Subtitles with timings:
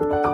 [0.00, 0.29] Bye.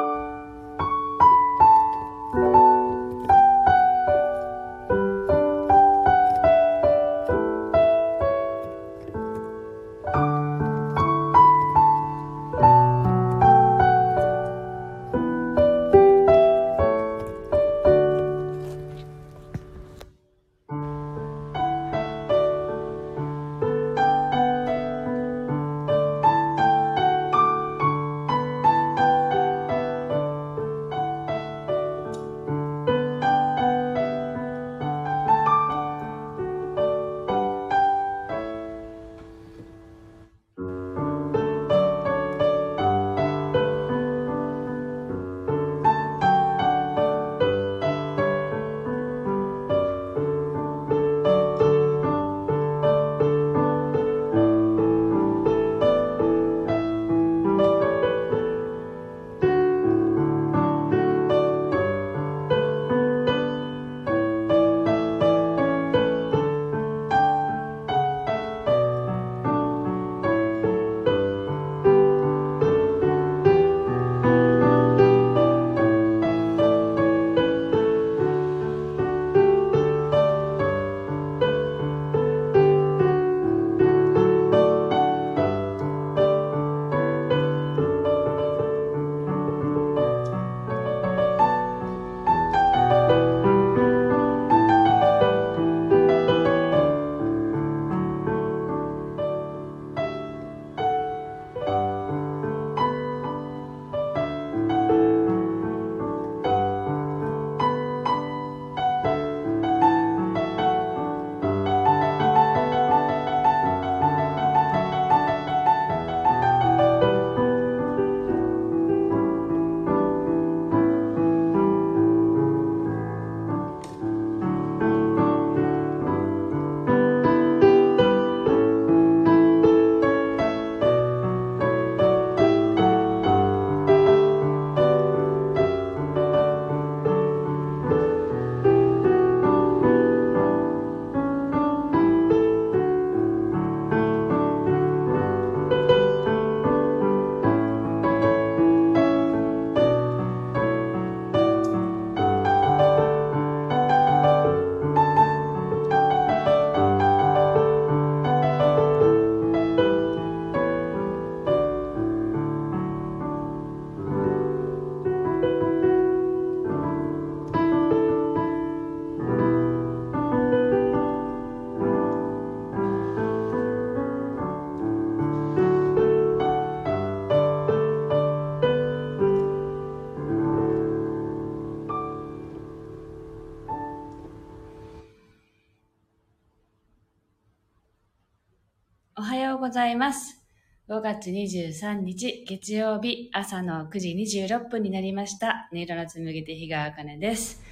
[189.18, 190.42] おはようございます。
[190.90, 194.10] 5月23日月曜日朝の9時
[194.46, 195.70] 26分になりました。
[195.72, 197.62] 音色の紡ぎ手日川茜です。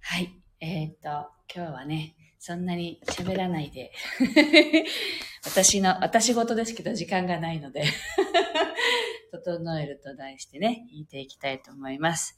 [0.00, 0.34] はい。
[0.60, 3.92] えー、っと、今日はね、そんなに喋らないで
[5.44, 7.84] 私の、私事ですけど時間がないので
[9.30, 12.34] 整えると題してね、弾いていきたいと思います。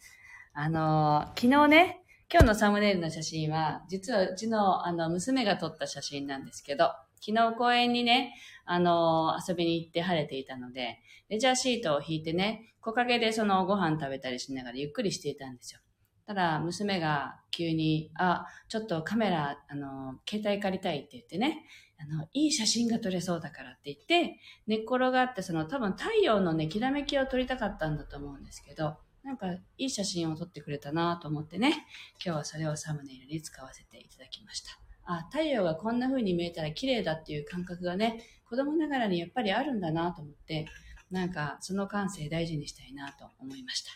[0.54, 10.98] あの昨日ね、今日のサムネイルの写真は、実はうちのあの娘が撮った写真なんですけど、昨日公園にね、あの、遊びに行って晴れていたので、
[11.28, 15.80] レジャーシートを引いてね、木陰でそのご飯食べたりしながらゆっくりしていたんですよ。
[16.26, 21.66] ただ、娘が急に、あ、ちょっとカメラ、あの、携帯借りたいって言ってね、
[21.98, 31.86] あの、いい写真が撮れそうだからって言って、寝っ転がって、その多分太陽のね、きらめきを撮りたかったんだと思うんですけど、なんかいい写真を撮ってくれたなと思ってね、
[32.24, 34.89] 今日はそれをサムネイルに使わせていただきました。
[35.04, 40.66] あ、太陽がこんな風に見えたら綺麗だっていう感覚がね、子供ながらにやっぱりあるんだなと思って、
[41.10, 43.90] なんかその感性大事にしたいなと思いました。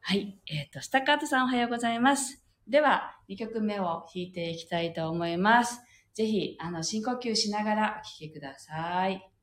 [0.00, 0.38] はい。
[0.46, 2.42] えっ、ー、と、スタッカートさんおはようございます。
[2.68, 5.80] では、2曲目を弾いていきたいと思います。
[6.14, 9.35] ぜひ、あの、深呼吸しながらお聴きください。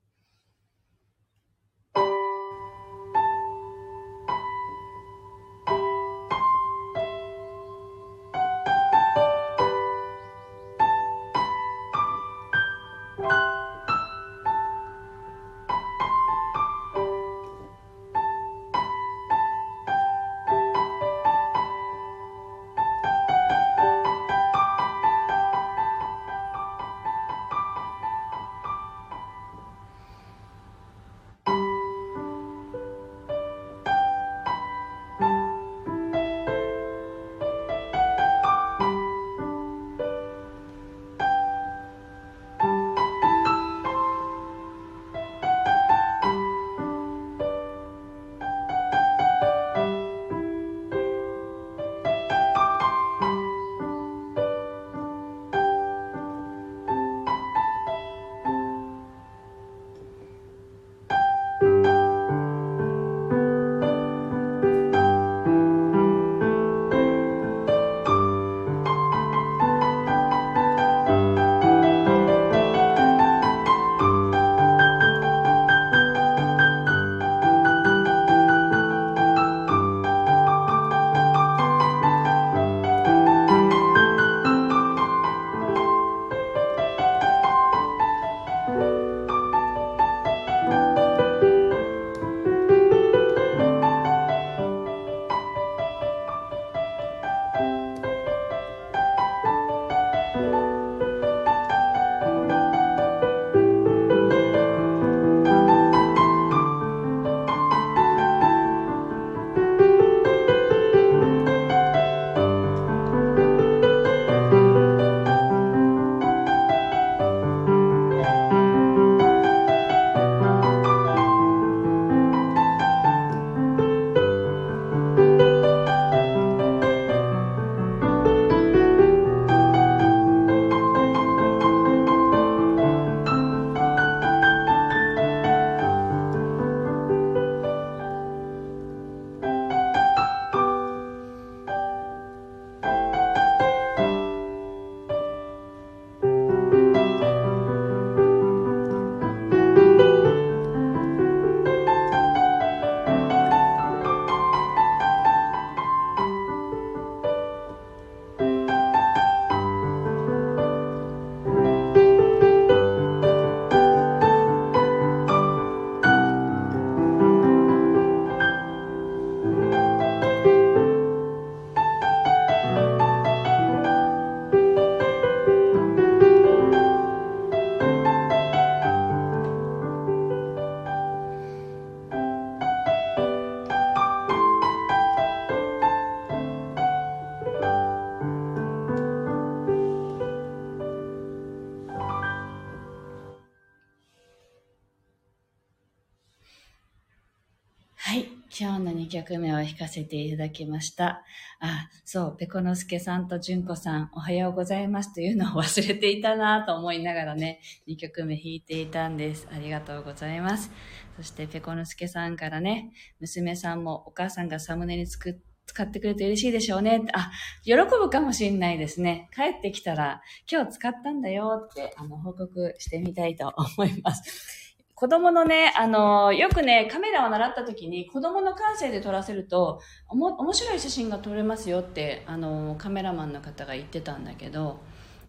[198.13, 198.27] はい。
[198.55, 201.23] 今日の2曲目を弾かせていただきました。
[201.59, 209.47] あ、そう、ペコノスケさんとジュンコさん、おはようございますというのを忘れていたなと思いながらね、2曲目弾いていたんです。
[209.51, 210.69] ありがとうございます。
[211.17, 217.01] そしてペコノスケさんからね、娘さんもお母さんがサムネに作って使ってくれて嬉しいでしょうね。
[217.13, 217.31] あ、
[217.63, 219.29] 喜ぶかもしれないですね。
[219.33, 220.21] 帰ってきたら、
[220.51, 224.72] 今日使ったんだよって、あの、報告してみたいと思います。
[224.95, 234.79] 子供のね、あの、よくね、カメラを習った時に子供の感性で撮らせると、おも、面白い写真が撮れますよって、あの、カメラマンの方が言ってたんだけど、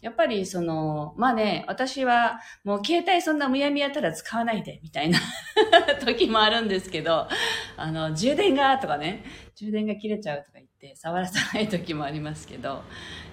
[0.04, 5.18] やっぱりその、まあね、私はもう携帯そんなむやみやったら使わないで、みたいな
[6.04, 7.26] 時もあるんですけど、
[7.78, 9.24] あの、充電がとかね、
[9.54, 12.82] 充電が切れちゃうとか言って触らさない時もありますけど、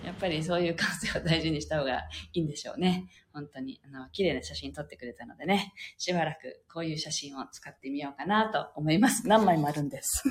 [0.03, 1.99] やっぱりそういう感性を大事にした方が
[2.33, 3.07] いいんでしょうね。
[3.33, 9.27] 本当に、あの、綺麗な写真撮ってくれたのでね、しばらくこういう写真を使ってみようかなと思います。
[9.27, 10.23] 何枚もあるんです。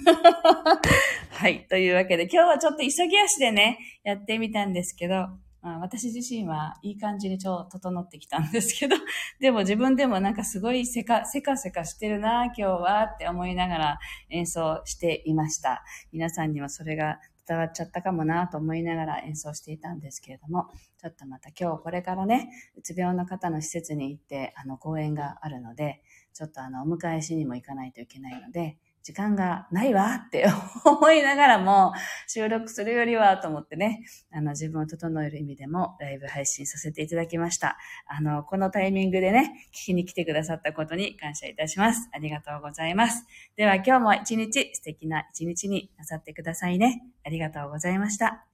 [1.31, 1.67] はい。
[1.69, 5.29] というわけで、今日はちょっと急ぎ足でね、やってみたんですけど、
[5.63, 8.97] まあ、私自身はいい感じに超整ってきたんですけど、
[9.41, 13.99] でも自分でもなんかすごいせか、せかせかしてるな、今日はって思いながら
[14.31, 15.85] 演奏していました。
[16.13, 26.01] 皆さんにはそれが伝わっちゃったかもなと思いながら演奏していたんですけれども、ちょっとまた今日これからね、うつ病の方の施設に行って、あの、講演があるので、
[26.33, 30.47] ちょっとあの、お迎えしにも行かないといけないので、時間がないわって
[30.85, 31.93] 思いながらも、
[32.27, 37.79] 収録するよりはと思ってね、あの、自分を整える意味でもライブ配信させていただきました。
[38.07, 42.09] あの、このタイミングでね、聞きに来てくださったことに感謝いたします。
[42.13, 43.27] ありがとうございます。
[43.57, 47.03] では今日も一日素敵な一日になさってくださいね。
[47.25, 48.50] ありがとうございました。